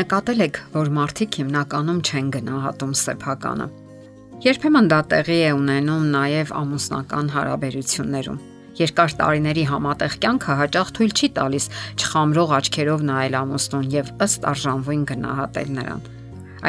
[0.00, 3.66] Նկատել եք, որ մարդիկ հիմնականում չեն գնահատում սեփականը։
[4.46, 8.38] Երբեմն դա տեղի է ունենում նաև ամուսնական հարաբերություններում։
[8.80, 11.68] Երկար տարիների համատեղ կյանքը հաճախ թույլ չի տալիս
[12.00, 16.04] չխամրող աչքերով նայել ամուսնուն եւ ըստ արժանվույն գնահատել նրան։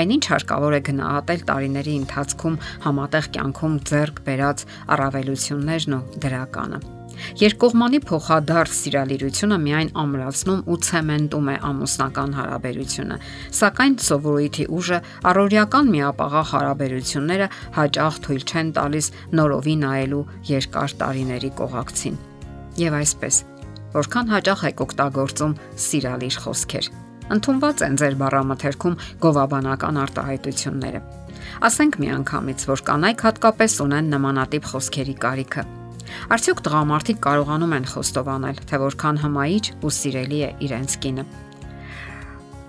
[0.01, 4.65] Այնինչ հարկավոր է գնահատել տարիների ընթացքում համատեղ կյանքում ձեռք բերած
[4.97, 6.81] առավելություններն ու դրականը։
[7.41, 13.17] Երկկողմանի փոխադարձ սիրալիրությունը միայն ամրացնում ու ցեմենտում է ամուսնական հարաբերությունը,
[13.59, 14.99] սակայն սովորույթի ուժը
[15.31, 17.47] առօրյական միապաղաղ հարաբերությունները
[17.77, 19.11] հաճախ թույլ չեն տալիս
[19.41, 22.19] նորովի նայելու երկար տարիների կողակցին։
[22.81, 23.35] Եվ այսպես,
[23.95, 26.91] որքան հաճախ եք օգտագործում սիրալիր խոսքեր։
[27.31, 31.03] Ընթոնված են ձեր բառամթերքում գովաբանական արտահայտությունները։
[31.67, 35.63] Ասենք միանգամից, որ կանայք հատկապես ունեն նմանատիպ խոսքերի կարիքը
[36.31, 41.25] Արդյոք տղամարդիկ կարողանում են խոստովանել, թե որքան հմայիչ ու սիրելի է իրենց կինը։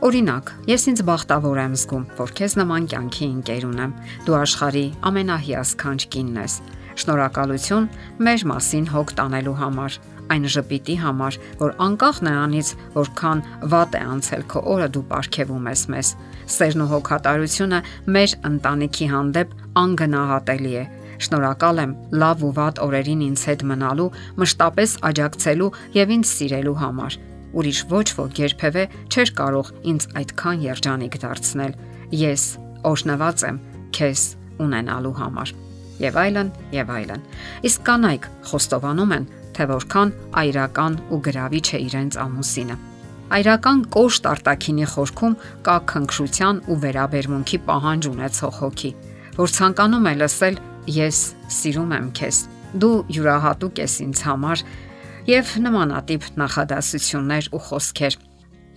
[0.02, 3.92] Օրինակ, ես ինձ բախտավոր եմ զգում, որ քեզ նման կյանքի ընկեր ունեմ։
[4.26, 6.56] Դու աշխարի ամենահիասքանչ կինն ես։
[7.02, 7.86] Շնորհակալություն
[8.26, 9.98] մեր մասին հոգ տանելու համար,
[10.32, 15.84] այն ժպիտի համար, որ անկախ նրանից, որքան վատ է անցել քո օրը դու ապարգևում ես
[15.94, 16.10] մեզ։
[16.56, 17.80] Սերն ու հոգատարությունը
[18.16, 20.84] մեր ընտանիքի հանդեպ անգնահատելի է
[21.22, 21.92] Շնորհակալ եմ
[22.22, 24.08] լավ ու վատ օրերին ինձ հետ մնալու,
[24.42, 27.18] մշտապես աջակցելու եւ ինձ սիրելու համար։
[27.52, 31.74] Ուրիշ ոչ ոք երբևէ չէր կարող ինձ այդքան երջանիկ դարձնել։
[32.22, 32.44] Ես
[32.92, 33.60] օշնված եմ
[33.92, 34.22] քեզ
[34.66, 35.52] ունենալու համար։
[36.02, 37.26] Եվ այլն, եւ այլն։
[37.68, 40.12] Իսկ կանայք խոստովանում են, թե որքան
[40.42, 42.76] այրական ու գրավիչ է իրենց ամուսինը։
[43.32, 48.90] Այրական կոշտ արտակինի խորքում կա քնքշության ու վերաբերմունքի պահանջ ունեցող հոգի,
[49.38, 50.58] որ ցանկանում է լսել
[50.90, 51.18] Ես
[51.52, 52.42] սիրում եմ քեզ։
[52.82, 54.62] Դու յուրահատուկ ես ինձ համար
[55.28, 58.16] եւ նմանատիպ նախադասություններ ու խոսքեր։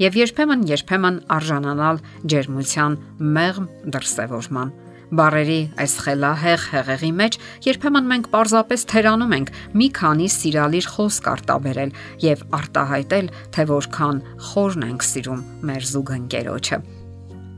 [0.05, 2.01] Եվ երբեմն երբեմն արժանանալ
[2.33, 2.97] ջերմության
[3.35, 4.73] մեղմ դրսևորման
[5.15, 11.95] բարերի այս խելահեղ հեղեղի մեջ երբեմն մենք պարզապես թերանում ենք մի քանի սիրալիր խոսք արտաբերել
[12.25, 16.85] եւ արտահայտել, թե որքան խորն ենք սիրում մեր զուգընկերոջը։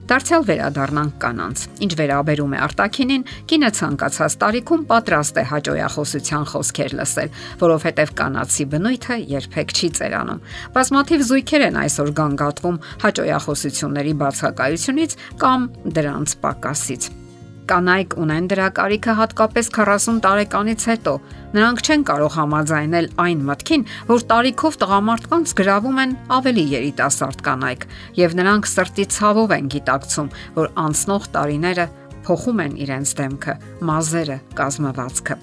[0.07, 7.35] Դարձյալ վերադառնանք կանանց։ Ինչ վերաբերում է արտակինին, կինը ցանկացած տարիքում պատրաստ է հաջողախոսության խոսքեր լսել,
[7.65, 10.41] որովհետև կանացի բնույթը երբեք չի ծերանում։
[10.79, 17.13] Բազմաթիվ զույգեր են այսօր գանգատվում հաջողախոսությունների բացակայությունից կամ դրանց պակասից։
[17.67, 21.13] Կանայք ունեն դրա կարիքը հատկապես 40 տարեկանից հետո։
[21.57, 27.83] Նրանք չեն կարող համաձայնել այն մտքին, որ տարիքով տղամարդկանց գրավում են ավելի երիտասարդ կանայք,
[28.23, 31.87] եւ նրանք սրտի ցավով են գիտակցում, որ անցնող տարիները
[32.27, 33.53] փոխում են իրենց դեմքը,
[33.91, 35.39] մազերը, կազմվածքը։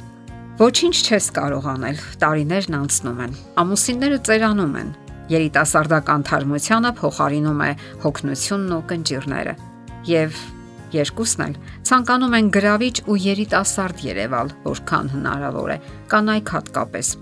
[0.65, 3.33] Ոչինչ չես կարող անել։ Տարիներն անցնում են։
[3.65, 4.91] Ամուսինները ծերանում են։
[5.35, 7.71] Երիտասարդական թարմությանը փոխարինում է
[8.05, 9.55] հոգնությունն ու կնճիրները։
[10.15, 10.45] Եվ
[10.94, 11.55] Երկուսն էլ.
[11.88, 15.78] Ցանկանում են գրավիչ ու երիտասարդ Երևալ, որքան հնարավոր է,
[16.15, 17.15] կանայք հատկապես։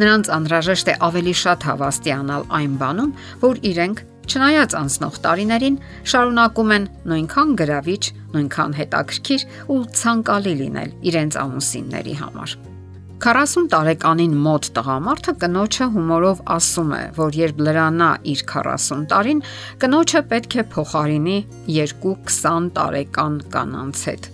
[0.00, 3.12] Նրանց անհրաժեշտ է ավելի շատ հավաստիանալ այն բանում,
[3.44, 5.78] որ իրենք Չնայած անցնող տարիներին
[6.12, 8.02] շարունակում են նույնքան գրավիչ,
[8.36, 12.60] նույնքան հետաքրքիր ու ցանկալի լինել իրենց ամուսինների համար։
[13.20, 19.42] 40 տարեկանին մոտ տղամարդը կնոջը հումորով ասում է, որ երբ լրանա իր 40 տարին,
[19.82, 21.34] կնոջը պետք է փոխարինի
[21.68, 24.28] 2-20 տարեկան կանանց հետ։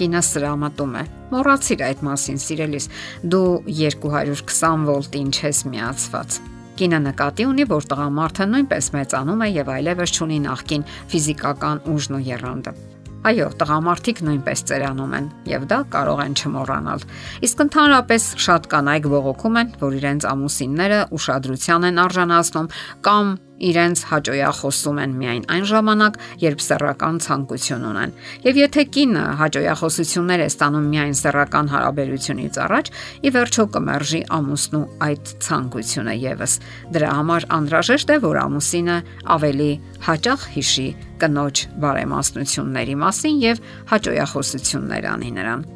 [0.00, 2.88] Կինը սրամատում է։ Մոռացիր այդ մասին, սիրելիս։
[3.30, 6.40] Դու 220 վոլտին չես միացված։
[6.82, 12.26] Կինը նկատի ունի, որ տղամարդը նույնպես մեծանում է եւ այլևս ունի նախքին ֆիզիկական ուժն ու
[12.32, 12.74] եռանդը։
[13.22, 17.04] Այո, տղամարդիկ նույնպես ծերանում են եւ դա կարող են չմոռանալ։
[17.46, 22.70] Իսկ ընդհանրապես շատ կանայք ողոքում են, որ իրենց ամուսինները ուշադրության են արժանացնում
[23.06, 23.30] կամ
[23.62, 28.14] իրենց հաջողախոսում են միայն այն ժամանակ, երբ սեռական ցանկություն ունեն։
[28.46, 32.90] Եվ եթե կինը հաջողախոսություններ է ստանում միայն սեռական հարաբերությունից առաջ,
[33.22, 36.56] ի վերջո կմերժի ամուսնու այդ ցանկությունը եւս։
[36.96, 38.96] Դրա համար անհրաժեշտ է, որ ամուսինը
[39.36, 39.70] ավելի
[40.08, 40.88] հաճախ հիշի
[41.22, 45.71] կնոջ բարեմասնությունների մասին եւ հաջողախոսություններ անի նրան։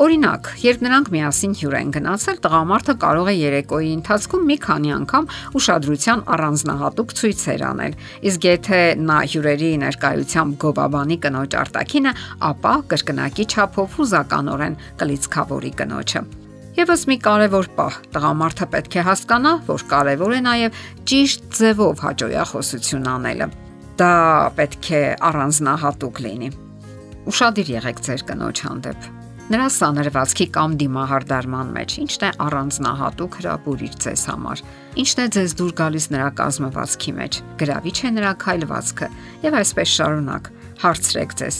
[0.00, 5.28] Օրինակ, երբ նրանք միասին հյուր են գնացել, տղամարդը կարող է երեկոյի ընթացքում մի քանի անգամ
[5.60, 7.96] ուշադրության առանձնահատուկ ցույցեր անել։
[8.30, 12.14] Իսկ եթե նա հյուրերի ներկայությամբ գովաբանի կնոջ արտակինը,
[12.48, 16.24] ապա կրկնակի չափով հուզականորեն կլիցքավորի կնոջը։
[16.72, 23.10] Եվս մի կարևոր պահ՝ տղամարդը պետք է հասկանա, որ կարևոր է նաև ճիշտ ձևով հաջողախոսություն
[23.12, 23.54] անելը։
[24.00, 24.12] Դա
[24.56, 26.54] պետք է առանձնահատուկ լինի։
[27.28, 34.22] Ուշադիր եղեք ձեր կնոջ հանդեպ նրա սանրվածքի կամ դիմահարդարման մեջ, ինչն է առանձնահատուկ հրապուրիչ ձեզ
[34.30, 34.62] համար,
[35.02, 39.08] ինչն է ձեզ դուր գալիս նրա կազմվածքի մեջ, գրավիչ է նրա քայլվածքը
[39.42, 40.50] եւ այսպես շարունակ։
[40.82, 41.58] Հարցրեք ձեզ.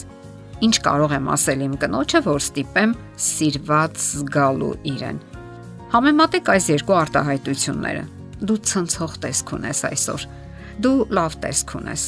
[0.63, 2.91] Ինչ կարող եմ ասել իմ կնոջը, որ ստիպեմ
[3.27, 5.19] սիրված զգալու իրեն։
[5.93, 8.03] Համեմատեք այս երկու արտահայտությունները։
[8.47, 10.27] Դու ցնցող տեսք ունես այսօր։
[10.83, 12.05] Դու լավ տեսք ունես։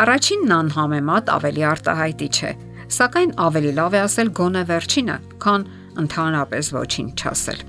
[0.00, 2.52] Առաջինն անհամեմատ ավելի արտահայտիչ է,
[2.90, 5.66] սակայն ավելի լավ է ասել գոնե վերջինը, քան
[6.00, 7.60] ընդհանրապես ոչինչ չասել։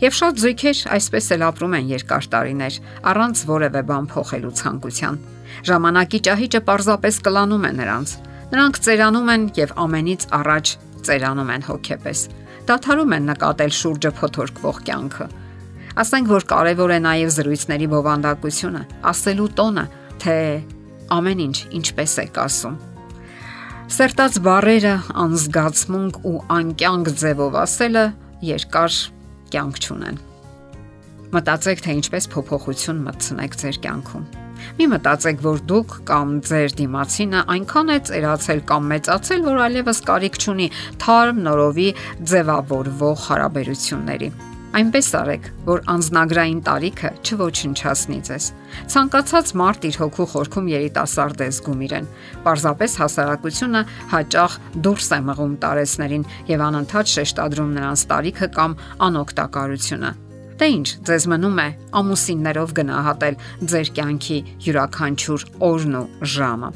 [0.00, 2.74] Եվ շատ զույգեր այսպես էլ ապրում են երկար տարիներ,
[3.10, 5.20] առանց որևէ բան փոխելու ցանկության։
[5.70, 8.12] Ժամանակի ճահիճը պարզապես կլանում է նրանց։
[8.50, 10.74] Նրանք ծերանում են եւ ամենից առաջ
[11.08, 12.20] ծերանում են հոգեպես։
[12.70, 15.26] Դադարում են նկատել շուրջը փոթորկվող կյանքը։
[16.00, 19.84] Ասենք որ կարևոր է նաև զրույցների բովանդակությունը, ասելու տոնը,
[20.22, 20.36] թե
[21.16, 22.78] ամեն ինչ ինչպես եք ասում
[23.90, 28.02] Սերտած բարերը անզգացմունք ու անկյանք ձևով ասելը
[28.46, 28.98] երկար
[29.50, 30.20] կյանք չունեն։
[31.34, 34.28] Մտածեք, թե ինչպես փոփոխություն մտցնեք ձեր կյանքում։
[34.78, 40.38] Մի մտածեք, որ դուք կամ ձեր դիմացինը այնքան է ծերացել կամ մեծացել, որ այլևս կարիք
[40.38, 40.70] չունի
[41.02, 41.88] թարմ նորովի
[42.30, 44.30] ձևավորվող հարաբերությունների
[44.70, 48.44] Այնպես արեք, որ անznագրային տարիքը չոչնչացնի ձեզ։
[48.92, 52.06] Ցանկացած մարդ իր հոգու խորքում երիտասարդ է զգում իրեն։
[52.44, 53.80] Պարզապես հասարակությունը
[54.12, 54.54] հաճախ
[54.86, 58.76] դուրս է մղում տարեցներին եւ անընդհատ շեշտադրում նրանց տարիքը կամ
[59.10, 60.12] անօգտակարությունը։
[60.60, 61.68] Դե ինչ, ձեզ մնում է
[61.98, 63.40] ամուսիններով գնահատել
[63.74, 64.38] ձեր կյանքի
[64.70, 66.06] յուրաքանչյուր օրն ու
[66.36, 66.70] ժամը։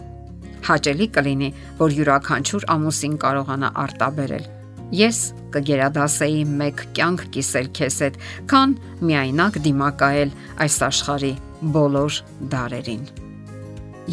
[0.64, 1.54] Հաճելի կլինի,
[1.84, 4.53] որ յուրաքանչյուր ամուսին կարողանա արտաբերել
[4.94, 5.18] Ես
[5.54, 8.18] կգերադասեի մեկ կյանք կիսել քեզ հետ,
[8.50, 8.74] քան
[9.08, 11.32] միայնակ դիմակայել այս աշխարի
[11.74, 12.18] բոլոր
[12.54, 13.04] դարերին։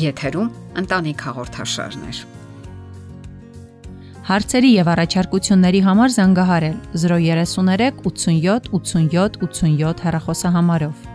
[0.01, 0.49] Եթերում
[0.81, 2.21] ընտանիք հաղորդաշարներ։
[4.31, 6.75] Հարցերի եւ առաջարկությունների համար զանգահարել
[7.05, 11.10] 033 87 87 87 հեռախոսահամարով։